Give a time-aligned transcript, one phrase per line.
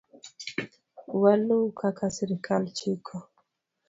[1.21, 3.15] Waluw kaka sirkal chiko